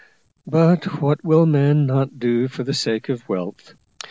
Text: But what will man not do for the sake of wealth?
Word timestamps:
But 0.47 0.99
what 0.99 1.23
will 1.23 1.45
man 1.45 1.85
not 1.85 2.17
do 2.17 2.47
for 2.47 2.63
the 2.63 2.73
sake 2.73 3.07
of 3.07 3.29
wealth? 3.29 3.75